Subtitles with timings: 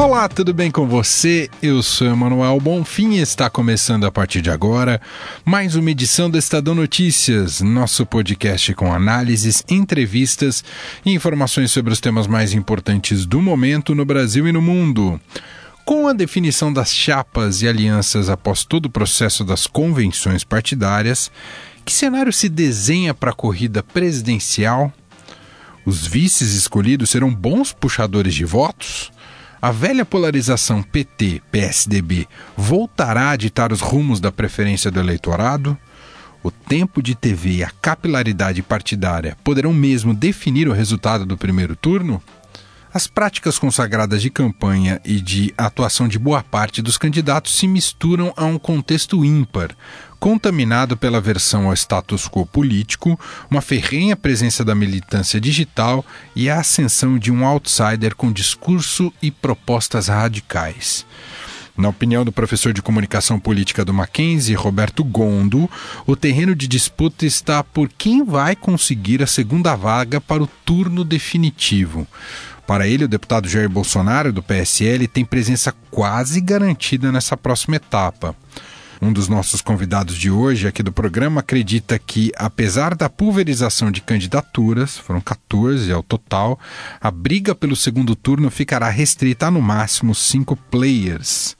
[0.00, 1.50] Olá, tudo bem com você?
[1.62, 4.98] Eu sou Emanuel Bonfim e está começando a partir de agora
[5.44, 10.64] mais uma edição do Estadão Notícias, nosso podcast com análises, entrevistas
[11.04, 15.20] e informações sobre os temas mais importantes do momento no Brasil e no mundo.
[15.84, 21.30] Com a definição das chapas e alianças após todo o processo das convenções partidárias,
[21.84, 24.90] que cenário se desenha para a corrida presidencial?
[25.84, 29.12] Os vices escolhidos serão bons puxadores de votos?
[29.62, 35.76] A velha polarização PT-PSDB voltará a ditar os rumos da preferência do eleitorado?
[36.42, 41.76] O tempo de TV e a capilaridade partidária poderão mesmo definir o resultado do primeiro
[41.76, 42.22] turno?
[42.92, 48.32] As práticas consagradas de campanha e de atuação de boa parte dos candidatos se misturam
[48.38, 49.76] a um contexto ímpar,
[50.20, 53.18] contaminado pela versão ao status quo político,
[53.50, 56.04] uma ferrenha presença da militância digital
[56.36, 61.06] e a ascensão de um outsider com discurso e propostas radicais.
[61.76, 65.70] Na opinião do professor de comunicação política do Mackenzie, Roberto Gondo,
[66.06, 71.02] o terreno de disputa está por quem vai conseguir a segunda vaga para o turno
[71.02, 72.06] definitivo.
[72.66, 78.36] Para ele, o deputado Jair Bolsonaro, do PSL, tem presença quase garantida nessa próxima etapa.
[79.02, 84.02] Um dos nossos convidados de hoje aqui do programa acredita que, apesar da pulverização de
[84.02, 86.60] candidaturas, foram 14 ao total,
[87.00, 91.56] a briga pelo segundo turno ficará restrita a no máximo cinco players.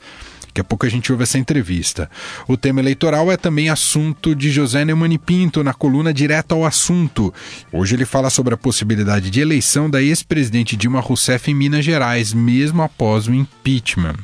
[0.48, 2.10] Daqui a pouco a gente ouve essa entrevista.
[2.46, 7.32] O tema eleitoral é também assunto de José Neumann Pinto na coluna Direto ao Assunto.
[7.72, 12.34] Hoje ele fala sobre a possibilidade de eleição da ex-presidente Dilma Rousseff em Minas Gerais,
[12.34, 14.16] mesmo após o impeachment.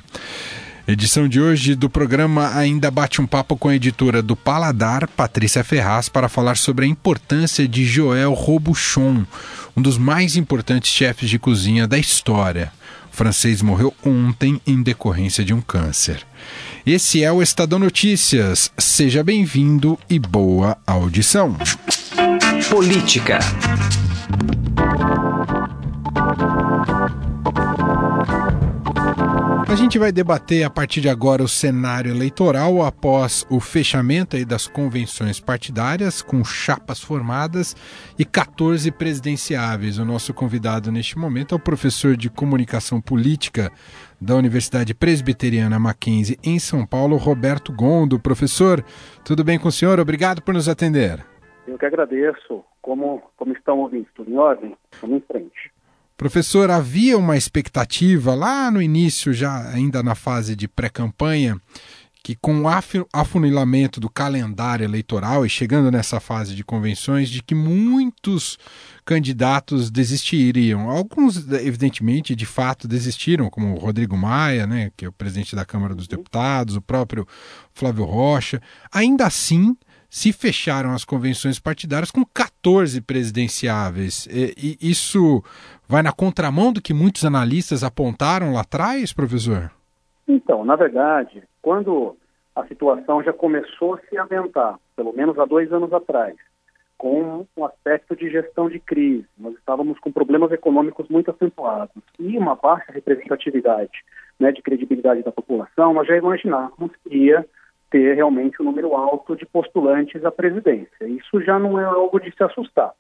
[0.88, 5.64] Edição de hoje do programa ainda bate um papo com a editora do Paladar, Patrícia
[5.64, 9.24] Ferraz, para falar sobre a importância de Joel Robuchon,
[9.76, 12.72] um dos mais importantes chefes de cozinha da história.
[13.12, 16.24] O francês morreu ontem em decorrência de um câncer.
[16.86, 18.70] Esse é o Estadão Notícias.
[18.78, 21.56] Seja bem-vindo e boa audição.
[22.70, 23.40] Política.
[29.68, 34.68] A gente vai debater a partir de agora o cenário eleitoral após o fechamento das
[34.68, 37.74] convenções partidárias com chapas formadas
[38.16, 39.98] e 14 presidenciáveis.
[39.98, 43.72] O nosso convidado neste momento é o professor de comunicação política
[44.20, 48.20] da Universidade Presbiteriana Mackenzie em São Paulo, Roberto Gondo.
[48.20, 48.84] Professor,
[49.24, 49.98] tudo bem com o senhor?
[49.98, 51.26] Obrigado por nos atender.
[51.66, 52.64] Eu que agradeço.
[52.80, 54.06] Como, como estão ouvindo?
[54.14, 54.76] Tudo em ordem?
[55.00, 55.75] Vamos em frente.
[56.16, 61.60] Professor, havia uma expectativa lá no início, já ainda na fase de pré-campanha,
[62.22, 62.68] que com o
[63.12, 68.58] afunilamento do calendário eleitoral e chegando nessa fase de convenções, de que muitos
[69.04, 70.90] candidatos desistiriam.
[70.90, 75.64] Alguns, evidentemente, de fato desistiram, como o Rodrigo Maia, né, que é o presidente da
[75.64, 77.28] Câmara dos Deputados, o próprio
[77.72, 78.60] Flávio Rocha.
[78.90, 79.76] Ainda assim,
[80.08, 84.26] se fecharam as convenções partidárias com 14 presidenciáveis.
[84.26, 85.42] E, e isso
[85.88, 89.70] vai na contramão do que muitos analistas apontaram lá atrás, professor?
[90.26, 92.16] Então, na verdade, quando
[92.54, 96.34] a situação já começou a se aventar, pelo menos há dois anos atrás,
[96.98, 102.38] com um aspecto de gestão de crise, nós estávamos com problemas econômicos muito acentuados e
[102.38, 104.02] uma baixa representatividade
[104.40, 107.44] né, de credibilidade da população, nós já imaginávamos que ia
[107.90, 111.06] ter realmente um número alto de postulantes à presidência.
[111.06, 112.92] Isso já não é algo de se assustar.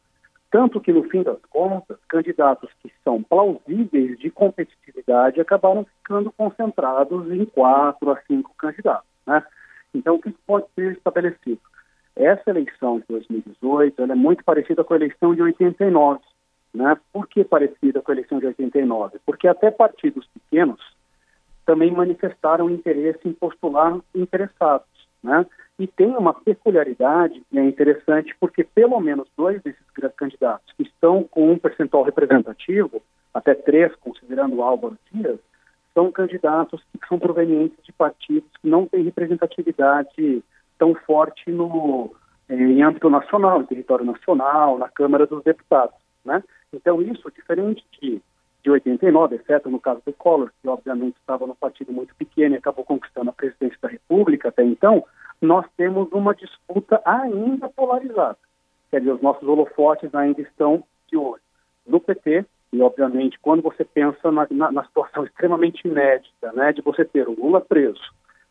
[0.50, 7.30] Tanto que, no fim das contas, candidatos que são plausíveis de competitividade acabaram ficando concentrados
[7.30, 9.08] em quatro a cinco candidatos.
[9.26, 9.42] Né?
[9.92, 11.60] Então, o que pode ser estabelecido?
[12.14, 16.20] Essa eleição de 2018 é muito parecida com a eleição de 89.
[16.72, 16.96] Né?
[17.12, 19.18] Por que parecida com a eleição de 89?
[19.26, 20.80] Porque até partidos pequenos
[21.66, 24.86] também manifestaram interesse em postular interessados.
[25.22, 25.44] Né?
[25.78, 29.84] E tem uma peculiaridade, e é interessante, porque pelo menos dois desses
[30.16, 33.02] candidatos que estão com um percentual representativo,
[33.34, 35.38] até três, considerando o Álvaro Dias,
[35.92, 40.42] são candidatos que são provenientes de partidos que não têm representatividade
[40.78, 42.14] tão forte no,
[42.48, 45.96] eh, em âmbito nacional, em território nacional, na Câmara dos Deputados.
[46.24, 46.42] Né?
[46.72, 48.15] Então, isso, diferente de
[48.90, 52.84] 89, exceto no caso do Collor, que obviamente estava num partido muito pequeno e acabou
[52.84, 55.04] conquistando a presidência da República até então,
[55.40, 58.38] nós temos uma disputa ainda polarizada.
[58.90, 61.42] Quer dizer, os nossos holofotes ainda estão de olho
[61.86, 66.82] no PT, E, obviamente, quando você pensa na, na, na situação extremamente inédita, né, de
[66.82, 68.02] você ter o Lula preso,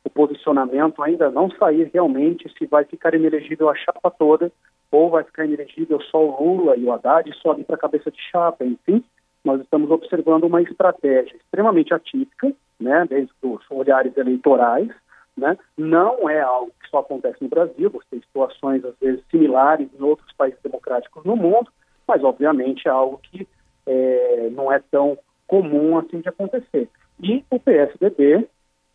[0.04, 4.52] o posicionamento ainda não sair realmente se vai ficar inelegível a chapa toda
[4.92, 8.22] ou vai ficar inelegível só o Lula e o Haddad sobe para a cabeça de
[8.32, 9.04] chapa, enfim,
[9.46, 14.90] nós estamos observando uma estratégia extremamente atípica, né, desde os olhares eleitorais,
[15.38, 19.88] né, não é algo que só acontece no Brasil, você tem situações às vezes similares
[19.94, 21.72] em outros países democráticos no mundo,
[22.08, 23.48] mas obviamente é algo que
[23.86, 26.90] é, não é tão comum assim de acontecer.
[27.22, 28.48] E o PSDB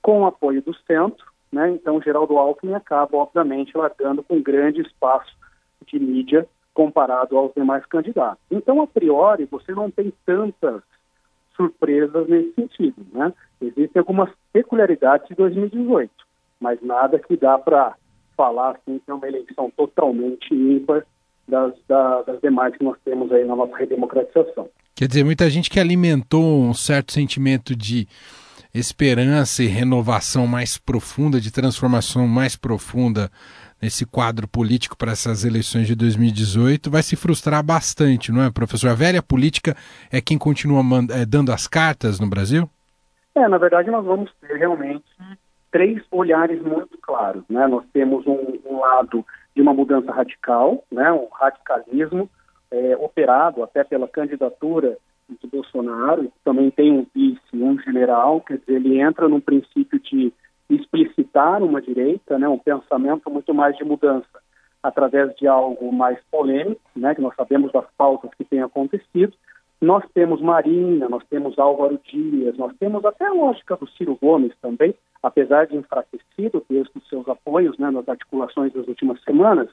[0.02, 1.70] com o apoio do centro, né?
[1.70, 5.34] Então, Geraldo Alckmin acaba, obviamente, largando com grande espaço
[5.86, 6.46] de mídia
[6.80, 8.42] comparado aos demais candidatos.
[8.50, 10.80] Então, a priori, você não tem tantas
[11.54, 13.34] surpresas nesse sentido, né?
[13.60, 16.10] Existem algumas peculiaridades de 2018,
[16.58, 17.94] mas nada que dá para
[18.34, 21.04] falar assim que é uma eleição totalmente ímpar
[21.46, 24.66] das, das, das demais que nós temos aí na nossa redemocratização.
[24.94, 28.08] Quer dizer, muita gente que alimentou um certo sentimento de
[28.74, 33.30] esperança e renovação mais profunda, de transformação mais profunda
[33.80, 38.90] nesse quadro político para essas eleições de 2018, vai se frustrar bastante, não é, professor?
[38.90, 39.74] A velha política
[40.12, 42.68] é quem continua é, dando as cartas no Brasil?
[43.34, 45.04] É, na verdade, nós vamos ter realmente
[45.70, 47.42] três olhares muito claros.
[47.48, 47.66] Né?
[47.66, 49.24] Nós temos um, um lado
[49.54, 51.10] de uma mudança radical, né?
[51.12, 52.28] um radicalismo
[52.70, 54.98] é, operado até pela candidatura
[55.40, 60.32] de Bolsonaro, também tem um vice, um general, quer dizer, ele entra num princípio de
[60.68, 64.40] explicitar uma direita, né, um pensamento muito mais de mudança,
[64.82, 69.32] através de algo mais polêmico, né, que nós sabemos das pautas que têm acontecido.
[69.80, 74.52] Nós temos Marina, nós temos Álvaro Dias, nós temos até a lógica do Ciro Gomes
[74.60, 79.68] também, apesar de enfraquecido desde os seus apoios né, nas articulações das últimas semanas,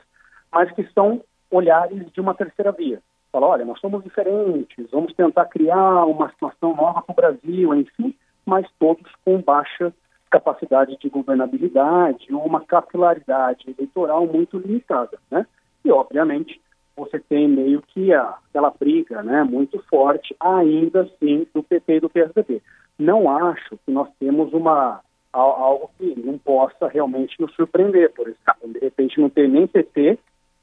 [0.52, 1.22] mas que são
[1.52, 3.02] olhares de uma terceira via,
[3.32, 8.16] fala, olha, nós somos diferentes, vamos tentar criar uma situação nova para o Brasil, enfim,
[8.46, 9.94] mas todos com baixa
[10.30, 15.46] capacidade de governabilidade ou uma capilaridade eleitoral muito limitada, né?
[15.86, 16.60] E, obviamente,
[16.96, 22.00] você tem meio que a, aquela briga né, muito forte, ainda assim, do PT e
[22.00, 22.62] do PSDB.
[22.98, 25.02] Não acho que nós temos uma
[25.32, 28.74] algo que não possa realmente nos surpreender, por exemplo.
[28.74, 30.18] De repente, não ter nem PT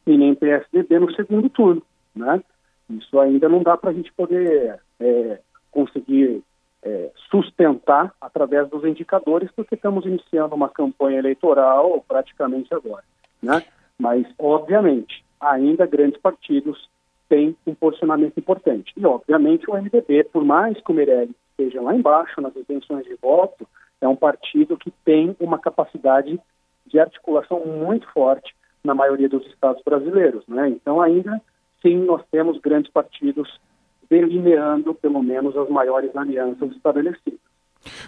[0.07, 1.83] e nem PSDB no segundo turno,
[2.15, 2.43] né?
[2.99, 5.39] Isso ainda não dá para a gente poder é,
[5.71, 6.43] conseguir
[6.83, 13.05] é, sustentar através dos indicadores, porque estamos iniciando uma campanha eleitoral praticamente agora.
[13.43, 13.63] Né?
[13.99, 16.89] Mas, obviamente, ainda grandes partidos
[17.29, 18.93] têm um posicionamento importante.
[18.97, 23.15] E, obviamente, o MDB, por mais que o Meirelles esteja lá embaixo nas intenções de
[23.17, 23.67] voto,
[24.01, 26.39] é um partido que tem uma capacidade
[26.87, 28.55] de articulação muito forte
[28.85, 30.47] na maioria dos estados brasileiros.
[30.47, 30.69] Né?
[30.69, 31.41] Então, ainda
[31.85, 33.49] sim nós temos grandes partidos
[34.09, 37.41] delineando, pelo menos, as maiores alianças estabelecidas.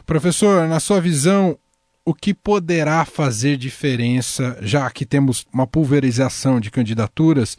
[0.05, 1.59] Professor, na sua visão,
[2.05, 7.57] o que poderá fazer diferença, já que temos uma pulverização de candidaturas,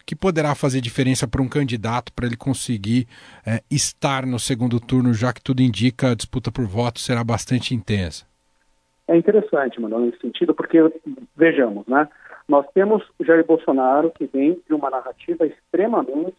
[0.00, 3.06] o que poderá fazer diferença para um candidato para ele conseguir
[3.46, 7.74] é, estar no segundo turno, já que tudo indica a disputa por votos será bastante
[7.74, 8.24] intensa?
[9.06, 10.78] É interessante, Manuel, nesse sentido, porque,
[11.36, 12.08] vejamos, né?
[12.52, 16.36] Nós temos Jair Bolsonaro, que vem de uma narrativa extremamente,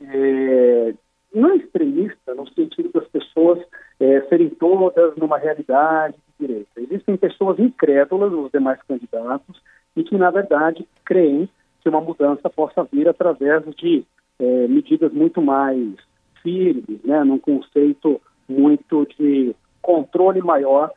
[0.00, 0.94] é,
[1.34, 3.58] não extremista, no sentido das pessoas
[4.00, 6.80] é, serem todas numa realidade de direita.
[6.80, 9.60] Existem pessoas incrédulas, os demais candidatos,
[9.94, 11.46] e que, na verdade, creem
[11.82, 14.06] que uma mudança possa vir através de
[14.38, 15.94] é, medidas muito mais
[16.42, 18.18] firmes, né, num conceito
[18.48, 20.90] muito de controle maior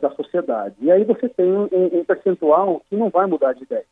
[0.00, 0.74] da sociedade.
[0.80, 3.84] E aí você tem um, um, percentual que não vai mudar de ideia,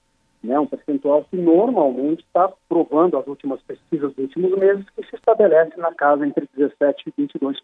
[0.43, 0.59] né?
[0.59, 5.77] um percentual que normalmente está provando as últimas pesquisas dos últimos meses que se estabelece
[5.79, 7.57] na casa entre 17% e 22%.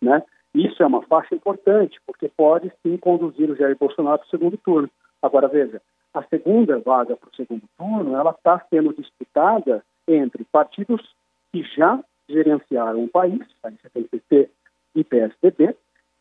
[0.00, 0.22] Né?
[0.54, 4.56] Isso é uma faixa importante, porque pode sim conduzir o Jair Bolsonaro para o segundo
[4.58, 4.88] turno.
[5.20, 5.82] Agora, veja,
[6.14, 11.02] a segunda vaga para o segundo turno, ela está sendo disputada entre partidos
[11.52, 13.40] que já gerenciaram o país,
[13.92, 14.50] tem PT
[14.94, 15.76] e PSDB,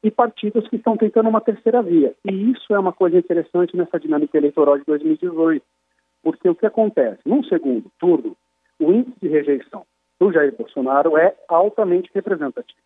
[0.05, 2.13] e partidos que estão tentando uma terceira via.
[2.23, 5.65] E isso é uma coisa interessante nessa dinâmica eleitoral de 2018,
[6.21, 7.19] porque o que acontece?
[7.25, 8.37] Num segundo turno,
[8.79, 9.83] o índice de rejeição
[10.19, 12.77] do Jair Bolsonaro é altamente representativo.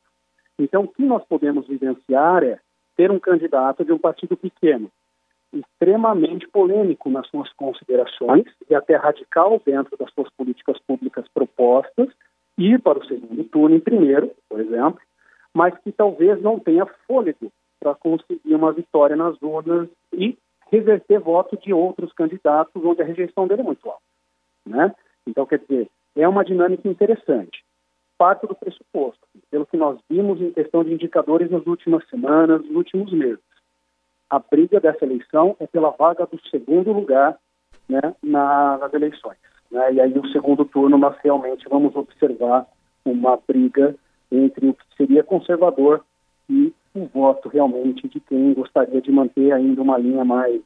[0.57, 2.57] Então, o que nós podemos vivenciar é
[2.95, 4.89] ter um candidato de um partido pequeno,
[5.51, 12.07] extremamente polêmico nas suas considerações e até radical dentro das suas políticas públicas propostas,
[12.57, 15.01] ir para o segundo turno em primeiro, por exemplo,
[15.53, 20.37] mas que talvez não tenha fôlego para conseguir uma vitória nas urnas e
[20.71, 24.01] reverter voto de outros candidatos onde a rejeição dele é muito alta.
[24.65, 24.93] Né?
[25.25, 27.63] Então, quer dizer, é uma dinâmica interessante.
[28.17, 32.75] parte do pressuposto, pelo que nós vimos em questão de indicadores nas últimas semanas, nos
[32.75, 33.39] últimos meses.
[34.29, 37.39] A briga dessa eleição é pela vaga do segundo lugar
[37.87, 39.37] né, na, nas eleições.
[39.71, 39.93] Né?
[39.93, 42.67] E aí, o segundo turno, nós realmente vamos observar
[43.05, 43.95] uma briga
[44.31, 46.03] entre o que seria conservador
[46.50, 50.62] e o voto realmente de quem gostaria de manter ainda uma linha mais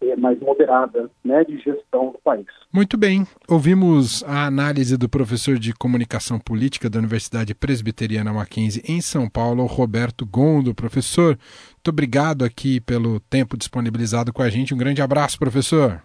[0.00, 2.46] é, mais moderada né, de gestão do país.
[2.72, 3.24] Muito bem.
[3.48, 9.66] Ouvimos a análise do professor de comunicação política da Universidade Presbiteriana Mackenzie em São Paulo,
[9.66, 10.74] Roberto Gondo.
[10.74, 14.72] Professor, muito obrigado aqui pelo tempo disponibilizado com a gente.
[14.72, 16.00] Um grande abraço, professor.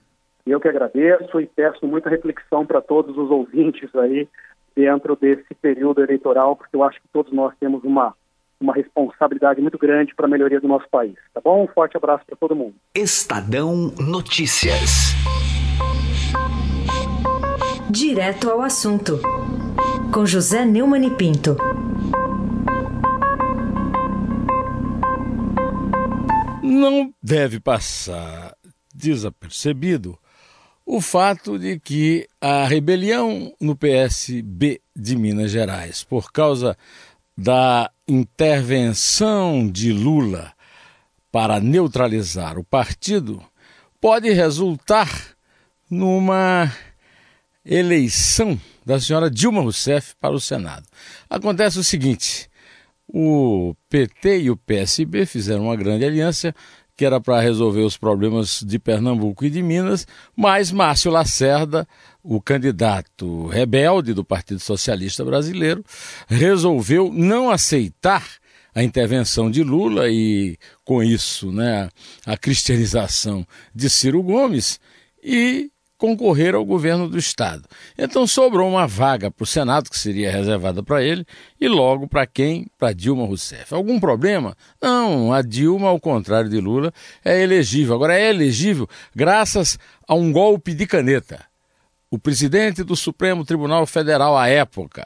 [0.46, 4.28] Eu que agradeço e peço muita reflexão para todos os ouvintes aí
[4.76, 8.14] dentro desse período eleitoral, porque eu acho que todos nós temos uma
[8.64, 11.16] uma responsabilidade muito grande para a melhoria do nosso país.
[11.34, 11.66] Tá bom?
[11.66, 12.76] Um forte abraço para todo mundo.
[12.96, 15.14] Estadão Notícias.
[17.90, 19.20] Direto ao assunto.
[20.14, 21.58] Com José Neumann e Pinto.
[26.64, 28.56] Não deve passar
[28.96, 30.18] desapercebido
[30.94, 36.78] o fato de que a rebelião no PSB de Minas Gerais, por causa
[37.36, 40.54] da intervenção de Lula
[41.32, 43.44] para neutralizar o partido
[44.00, 45.10] pode resultar
[45.90, 46.72] numa
[47.66, 50.86] eleição da senhora Dilma Rousseff para o Senado.
[51.28, 52.48] Acontece o seguinte:
[53.08, 56.54] o PT e o PSB fizeram uma grande aliança
[56.96, 61.88] que era para resolver os problemas de Pernambuco e de Minas, mas Márcio Lacerda,
[62.24, 65.84] o candidato rebelde do Partido Socialista Brasileiro,
[66.28, 68.24] resolveu não aceitar
[68.76, 71.90] a intervenção de Lula e, com isso, né,
[72.26, 74.80] a cristianização de Ciro Gomes
[75.24, 75.72] e
[76.04, 77.64] concorrer ao governo do Estado.
[77.98, 81.26] Então sobrou uma vaga para o Senado, que seria reservada para ele,
[81.62, 82.68] e logo para quem?
[82.78, 83.74] Para Dilma Rousseff.
[83.74, 84.54] Algum problema?
[84.82, 86.92] Não, a Dilma, ao contrário de Lula,
[87.24, 87.96] é elegível.
[87.96, 91.46] Agora é elegível graças a um golpe de caneta.
[92.12, 95.06] O presidente do Supremo Tribunal Federal à época,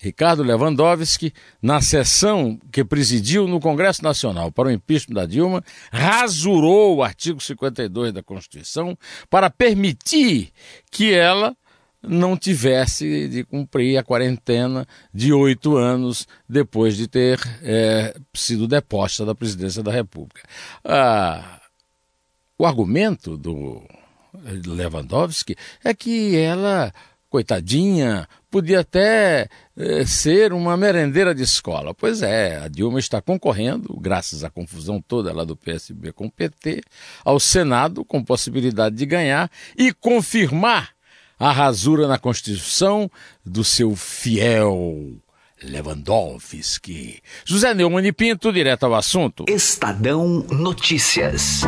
[0.00, 6.96] Ricardo Lewandowski, na sessão que presidiu no Congresso Nacional para o impeachment da Dilma, rasurou
[6.96, 8.96] o artigo 52 da Constituição
[9.28, 10.52] para permitir
[10.90, 11.54] que ela
[12.02, 19.26] não tivesse de cumprir a quarentena de oito anos depois de ter é, sido deposta
[19.26, 20.42] da presidência da República.
[20.82, 21.60] Ah,
[22.58, 23.82] o argumento do
[24.66, 26.90] Lewandowski é que ela
[27.30, 31.94] coitadinha, podia até eh, ser uma merendeira de escola.
[31.94, 36.30] Pois é, a Dilma está concorrendo, graças à confusão toda lá do PSB com o
[36.30, 36.82] PT,
[37.24, 40.90] ao Senado, com possibilidade de ganhar e confirmar
[41.38, 43.10] a rasura na Constituição
[43.46, 45.16] do seu fiel
[45.62, 47.20] Lewandowski.
[47.44, 49.44] José Neumann e Pinto, direto ao assunto.
[49.48, 51.62] Estadão Notícias.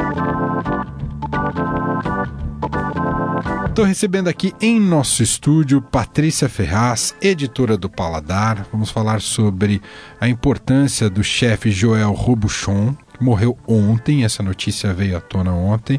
[3.73, 8.67] Estou recebendo aqui em nosso estúdio Patrícia Ferraz, editora do Paladar.
[8.71, 9.81] Vamos falar sobre
[10.21, 14.25] a importância do chefe Joel Robuchon, que morreu ontem.
[14.25, 15.99] Essa notícia veio à tona ontem.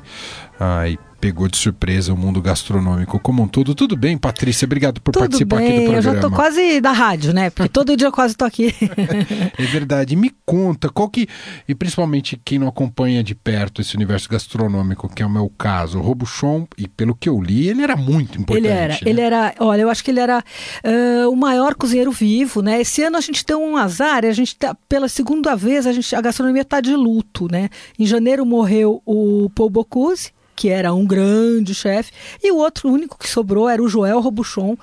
[0.60, 3.74] Ah, e pegou de surpresa o mundo gastronômico como um todo.
[3.74, 4.66] Tudo bem, Patrícia?
[4.66, 5.68] Obrigado por Tudo participar bem.
[5.68, 6.10] aqui do programa.
[6.10, 7.50] Eu já tô quase da rádio, né?
[7.50, 8.76] Porque todo dia eu quase tô aqui.
[9.58, 10.18] é verdade.
[10.18, 11.30] Me conta, qual que.
[11.66, 15.98] E principalmente quem não acompanha de perto esse universo gastronômico, que é o meu caso,
[15.98, 18.66] o Robuchon, e pelo que eu li, ele era muito importante.
[18.66, 19.00] Ele era, né?
[19.06, 20.44] ele era, olha, eu acho que ele era
[20.84, 22.82] uh, o maior cozinheiro vivo, né?
[22.82, 26.14] Esse ano a gente tem um azar, a gente tá, pela segunda vez, a, gente,
[26.14, 27.70] a gastronomia está de luto, né?
[27.98, 33.18] Em janeiro morreu o Paul Bocuse, que era um grande chefe, e o outro único
[33.18, 34.78] que sobrou era o Joel Robuchon,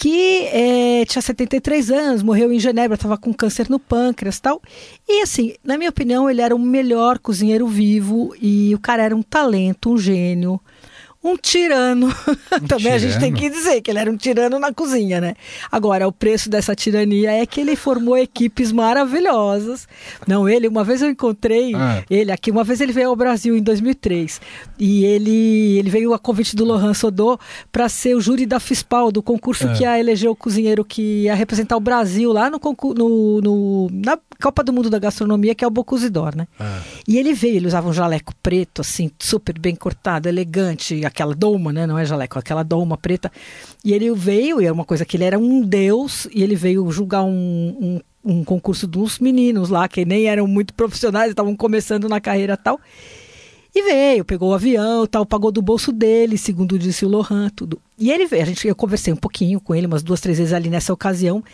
[0.00, 4.62] que é, tinha 73 anos, morreu em Genebra, estava com câncer no pâncreas tal.
[5.06, 9.14] E assim, na minha opinião, ele era o melhor cozinheiro vivo e o cara era
[9.14, 10.58] um talento, um gênio
[11.22, 12.08] um tirano.
[12.50, 12.96] Um Também tirano.
[12.96, 15.34] a gente tem que dizer que ele era um tirano na cozinha, né?
[15.70, 19.86] Agora, o preço dessa tirania é que ele formou equipes maravilhosas.
[20.26, 22.02] Não, ele, uma vez eu encontrei ah.
[22.10, 24.40] ele aqui, uma vez ele veio ao Brasil em 2003
[24.78, 27.38] e ele, ele veio a convite do Lohan Sodô
[27.70, 29.72] para ser o júri da FISPAL, do concurso ah.
[29.72, 32.60] que ia eleger o cozinheiro que ia representar o Brasil lá no,
[32.96, 36.48] no, no na Copa do Mundo da Gastronomia, que é o Bocuse né?
[36.58, 36.80] Ah.
[37.06, 41.72] E ele veio, ele usava um jaleco preto, assim, super bem cortado, elegante, aquela doma,
[41.72, 41.86] né?
[41.86, 43.30] Não é jaleco, aquela doma preta.
[43.84, 46.90] E ele veio, e é uma coisa que ele era um deus, e ele veio
[46.90, 52.08] julgar um, um um concurso dos meninos lá, que nem eram muito profissionais, estavam começando
[52.08, 52.78] na carreira tal.
[53.74, 57.80] E veio, pegou o avião, tal, pagou do bolso dele, segundo disse o Lohan, tudo.
[57.96, 60.52] E ele veio, a gente, eu conversei um pouquinho com ele, umas duas, três vezes
[60.52, 61.44] ali nessa ocasião,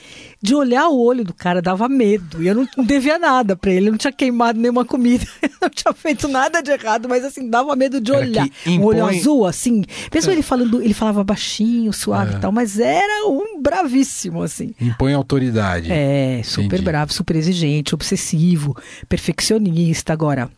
[0.41, 2.43] de olhar o olho do cara dava medo.
[2.43, 5.27] E eu não, não devia nada para ele, eu não tinha queimado nenhuma comida,
[5.61, 8.49] não tinha feito nada de errado, mas assim, dava medo de olhar.
[8.65, 8.79] Impõe...
[8.79, 9.85] Um olho azul, assim.
[10.15, 10.35] Mesmo é.
[10.35, 12.37] ele falando, ele falava baixinho, suave é.
[12.39, 14.73] e tal, mas era um bravíssimo, assim.
[14.81, 15.91] Impõe autoridade.
[15.91, 16.83] É, super Entendi.
[16.83, 18.75] bravo, super exigente, obsessivo,
[19.09, 20.13] perfeccionista.
[20.13, 20.49] Agora,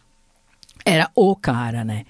[0.89, 2.05] era o cara, né?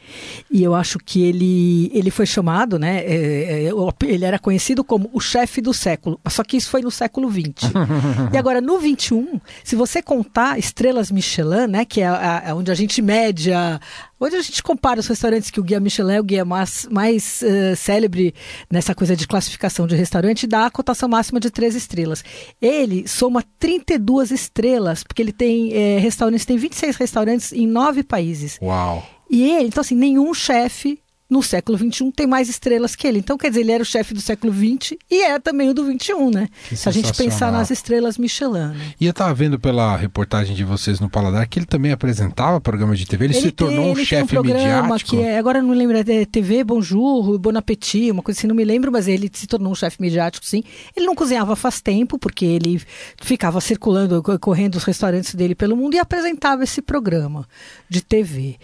[0.51, 2.99] E eu acho que ele, ele foi chamado, né?
[2.99, 3.73] É, é,
[4.05, 7.73] ele era conhecido como o chefe do século, só que isso foi no século XX.
[8.33, 11.85] e agora, no XXI, se você contar estrelas Michelin, né?
[11.85, 12.09] Que é,
[12.47, 13.81] é onde a gente mede a,
[14.21, 17.43] Onde a gente compara os restaurantes que o Guia Michelin é o guia mais, mais
[17.43, 18.35] uh, célebre
[18.71, 22.25] nessa coisa de classificação de restaurante, dá a cotação máxima de três estrelas.
[22.61, 28.59] Ele soma 32 estrelas, porque ele tem é, restaurantes, tem 26 restaurantes em nove países.
[28.61, 29.07] Uau!
[29.31, 33.19] E ele, então assim, nenhum chefe no século XXI tem mais estrelas que ele.
[33.19, 35.85] Então, quer dizer, ele era o chefe do século XX e é também o do
[35.85, 36.49] XXI, né?
[36.69, 38.69] Que Se a gente pensar nas estrelas Michelin.
[38.69, 38.95] Né?
[38.99, 42.97] E eu estava vendo pela reportagem de vocês no Paladar que ele também apresentava programa
[42.97, 43.27] de TV.
[43.27, 45.11] Ele, ele se tem, tornou um chefe um midiático.
[45.11, 48.55] Que é, agora não me lembro, é TV Bonjour, Bon Appetit, uma coisa assim, não
[48.55, 50.63] me lembro, mas ele se tornou um chefe midiático, sim.
[50.97, 52.81] Ele não cozinhava faz tempo, porque ele
[53.21, 57.47] ficava circulando, correndo os restaurantes dele pelo mundo e apresentava esse programa
[57.89, 58.57] de TV.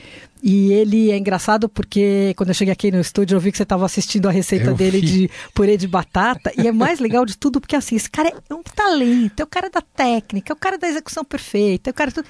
[0.46, 3.62] E ele é engraçado porque quando eu cheguei aqui no estúdio eu vi que você
[3.62, 5.06] estava assistindo a receita eu dele vi.
[5.06, 6.52] de purê de batata.
[6.58, 9.46] E é mais legal de tudo porque assim, esse cara é um talento, é o
[9.46, 12.28] cara da técnica, é o cara da execução perfeita, é o cara tudo.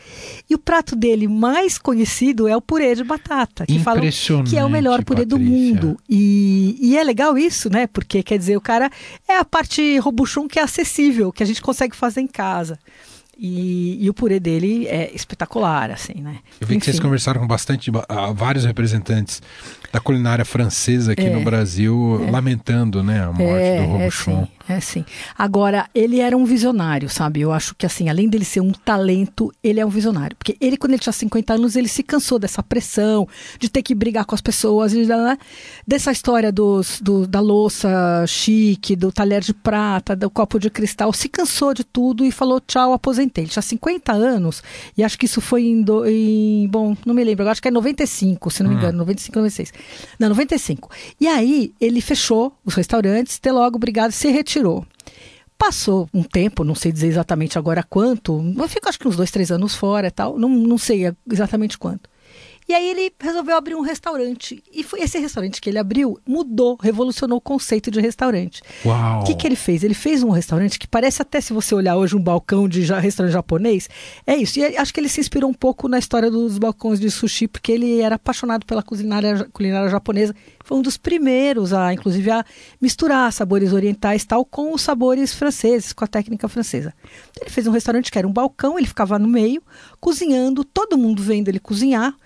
[0.48, 4.00] E o prato dele mais conhecido é o purê de batata, que falam
[4.48, 5.26] que é o melhor purê Patrícia.
[5.26, 5.98] do mundo.
[6.08, 7.88] E, e é legal isso, né?
[7.88, 8.92] Porque quer dizer, o cara
[9.28, 12.78] é a parte robuchon que é acessível, que a gente consegue fazer em casa.
[13.36, 16.38] E, e, o purê dele é espetacular, assim, né?
[16.60, 16.78] Eu vi Enfim.
[16.78, 17.90] que vocês conversaram com bastante,
[18.34, 19.42] vários representantes
[19.92, 22.30] da culinária francesa aqui é, no Brasil, é.
[22.30, 24.48] lamentando, né, a morte é, do Robuchon.
[24.66, 25.04] É sim.
[25.36, 27.42] Agora, ele era um visionário, sabe?
[27.42, 30.34] Eu acho que, assim, além dele ser um talento, ele é um visionário.
[30.36, 33.94] Porque ele, quando ele tinha 50 anos, ele se cansou dessa pressão, de ter que
[33.94, 34.92] brigar com as pessoas,
[35.86, 41.12] dessa história dos, do, da louça chique, do talher de prata, do copo de cristal.
[41.12, 43.44] Se cansou de tudo e falou tchau, aposentei.
[43.44, 44.62] Ele tinha 50 anos
[44.96, 47.70] e acho que isso foi em, do, em bom, não me lembro, acho que é
[47.70, 48.78] 95, se não me hum.
[48.78, 49.72] engano, 95, 96.
[50.18, 50.90] Não, 95.
[51.20, 54.86] E aí, ele fechou os restaurantes, ter logo, obrigado, se retirou tirou.
[55.58, 59.30] Passou um tempo, não sei dizer exatamente agora quanto, eu fico acho que uns dois,
[59.30, 62.08] três anos fora e tal, não, não sei exatamente quanto.
[62.66, 64.62] E aí ele resolveu abrir um restaurante.
[64.72, 68.62] E foi esse restaurante que ele abriu mudou, revolucionou o conceito de restaurante.
[68.84, 69.20] Uau!
[69.20, 69.84] O que, que ele fez?
[69.84, 73.32] Ele fez um restaurante que parece até, se você olhar hoje, um balcão de restaurante
[73.32, 73.88] japonês.
[74.26, 74.58] É isso.
[74.58, 77.70] E acho que ele se inspirou um pouco na história dos balcões de sushi, porque
[77.70, 80.34] ele era apaixonado pela culinária, culinária japonesa.
[80.64, 82.42] Foi um dos primeiros a, inclusive, a
[82.80, 86.94] misturar sabores orientais tal com os sabores franceses, com a técnica francesa.
[87.38, 89.62] Ele fez um restaurante que era um balcão, ele ficava no meio,
[90.00, 92.16] cozinhando, todo mundo vendo ele cozinhar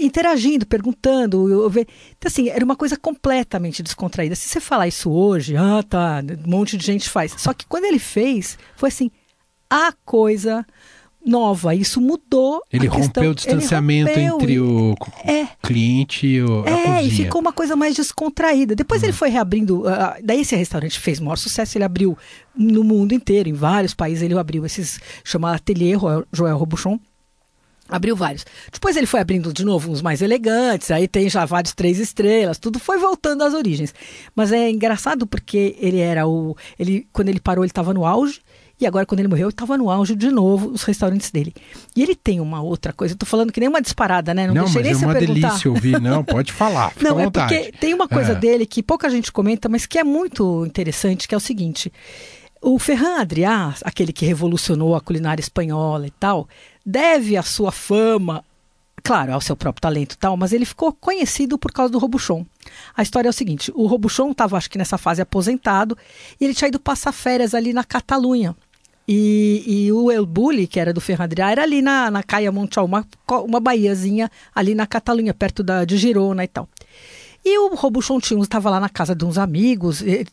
[0.00, 1.48] interagindo, perguntando.
[1.48, 4.34] Eu, eu, então, assim, era uma coisa completamente descontraída.
[4.34, 7.34] Se você falar isso hoje, ah, tá, um monte de gente faz.
[7.36, 9.10] Só que quando ele fez, foi assim,
[9.70, 10.64] a coisa
[11.24, 11.74] nova.
[11.74, 12.62] Isso mudou.
[12.72, 17.02] Ele rompeu o distanciamento rompeu, entre o é, cliente e o, é, a cozinha.
[17.02, 18.74] e ficou uma coisa mais descontraída.
[18.74, 19.16] Depois ele hum.
[19.16, 19.82] foi reabrindo.
[19.82, 19.86] Uh,
[20.22, 21.76] daí esse restaurante fez maior sucesso.
[21.76, 22.16] Ele abriu
[22.56, 24.22] no mundo inteiro, em vários países.
[24.22, 25.98] Ele abriu esses, chama Atelier
[26.32, 26.98] Joel Robuchon.
[27.88, 28.44] Abriu vários.
[28.72, 32.58] Depois ele foi abrindo de novo uns mais elegantes, aí tem já vários três estrelas,
[32.58, 33.94] tudo foi voltando às origens.
[34.34, 36.56] Mas é engraçado porque ele era o.
[36.78, 38.40] Ele, quando ele parou, ele estava no auge,
[38.80, 41.52] e agora, quando ele morreu, ele estava no auge de novo, os restaurantes dele.
[41.96, 44.46] E ele tem uma outra coisa, eu tô falando que nem uma disparada, né?
[44.46, 45.48] Não, não deixei mas nem é uma perguntar.
[45.48, 46.92] delícia ouvir, não, pode falar.
[47.02, 48.34] não, é porque tem uma coisa é.
[48.36, 51.92] dele que pouca gente comenta, mas que é muito interessante, que é o seguinte.
[52.60, 56.48] O Ferran Adrià, aquele que revolucionou a culinária espanhola e tal,
[56.84, 58.44] deve a sua fama,
[59.02, 62.44] claro, ao seu próprio talento e tal, mas ele ficou conhecido por causa do Robuchon.
[62.96, 65.96] A história é o seguinte: o Robuchon estava, acho que nessa fase, aposentado,
[66.40, 68.56] e ele tinha ido passar férias ali na Catalunha.
[69.06, 72.84] E, e o El Bulli, que era do Ferradriá, era ali na, na Caia Monchal,
[72.84, 73.06] uma,
[73.44, 76.68] uma baiazinha ali na Catalunha, perto da, de Girona e tal.
[77.50, 80.26] E o Robuchon tinha estava lá na casa de uns amigos, ele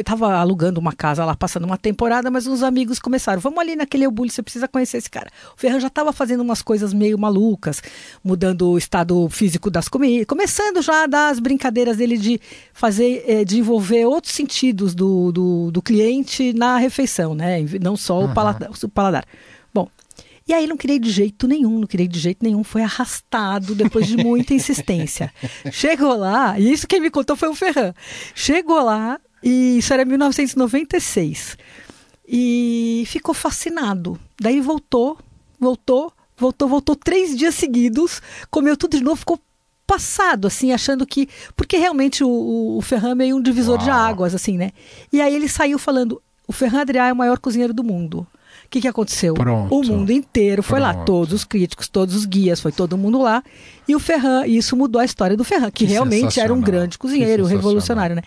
[0.00, 4.04] estava alugando uma casa lá, passando uma temporada, mas uns amigos começaram, vamos ali naquele
[4.04, 5.30] Eubulho, você precisa conhecer esse cara.
[5.56, 7.80] O Ferran já estava fazendo umas coisas meio malucas,
[8.24, 12.40] mudando o estado físico das comidas, começando já a dar as brincadeiras dele de
[12.72, 17.64] fazer, é, de envolver outros sentidos do, do, do, cliente na refeição, né?
[17.80, 18.32] Não só uhum.
[18.32, 19.24] o, paladar, o paladar.
[19.72, 19.88] Bom,
[20.50, 22.82] E aí não queria ir de jeito nenhum, não queria ir de jeito nenhum, foi
[22.82, 25.32] arrastado depois de muita insistência.
[25.70, 27.94] Chegou lá, e isso quem me contou foi o Ferran.
[28.34, 31.56] Chegou lá, e isso era 1996.
[32.26, 34.18] E ficou fascinado.
[34.40, 35.20] Daí voltou,
[35.56, 39.38] voltou, voltou, voltou três dias seguidos, comeu tudo de novo, ficou
[39.86, 41.28] passado, assim, achando que.
[41.54, 43.84] Porque realmente o, o Ferran é meio um divisor Uau.
[43.84, 44.72] de águas, assim, né?
[45.12, 48.26] E aí ele saiu falando: o Ferran Adrià é o maior cozinheiro do mundo.
[48.70, 49.34] O que, que aconteceu?
[49.34, 49.74] Pronto.
[49.74, 50.96] O mundo inteiro foi Pronto.
[50.98, 53.42] lá, todos os críticos, todos os guias, foi todo mundo lá.
[53.88, 56.60] E o Ferran, e isso mudou a história do Ferran, que, que realmente era um
[56.60, 58.22] grande cozinheiro, revolucionário, né?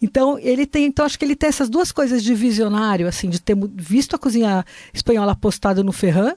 [0.00, 3.38] Então, ele tem, então acho que ele tem essas duas coisas de visionário, assim, de
[3.38, 6.32] ter visto a cozinha espanhola apostada no Ferran,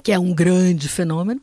[0.00, 1.40] que é um grande fenômeno,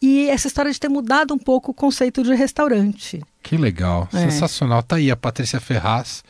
[0.00, 3.22] e essa história de ter mudado um pouco o conceito de restaurante.
[3.42, 4.18] Que legal, é.
[4.18, 4.82] sensacional.
[4.82, 6.24] Tá aí a Patrícia Ferraz,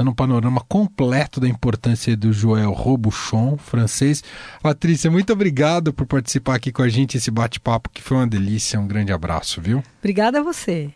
[0.00, 4.24] dando um panorama completo da importância do Joel Robuchon, francês.
[4.62, 8.80] Patrícia, muito obrigado por participar aqui com a gente, esse bate-papo que foi uma delícia.
[8.80, 9.82] Um grande abraço, viu?
[9.98, 10.90] Obrigada a você.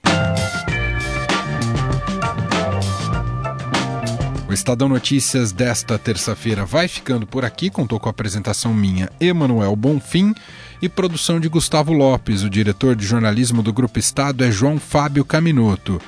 [4.49, 7.69] O Estadão Notícias desta terça-feira vai ficando por aqui.
[7.69, 10.33] Contou com a apresentação minha, Emanuel Bonfim
[10.81, 12.43] e produção de Gustavo Lopes.
[12.43, 16.01] O diretor de jornalismo do Grupo Estado é João Fábio Caminoto.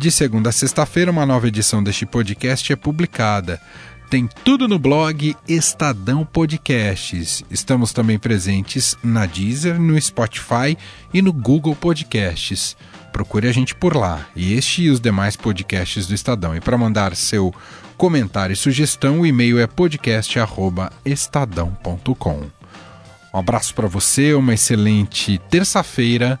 [0.00, 3.60] De segunda a sexta-feira, uma nova edição deste podcast é publicada.
[4.08, 7.44] Tem tudo no blog Estadão Podcasts.
[7.50, 10.74] Estamos também presentes na Deezer, no Spotify
[11.12, 12.78] e no Google Podcasts.
[13.12, 16.56] Procure a gente por lá, e este e os demais podcasts do Estadão.
[16.56, 17.54] E para mandar seu
[17.98, 22.46] comentário e sugestão, o e-mail é podcast@estadão.com.
[23.34, 26.40] Um abraço para você, uma excelente terça-feira